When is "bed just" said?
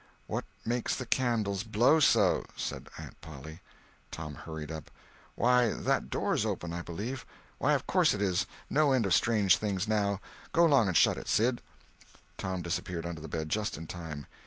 13.27-13.77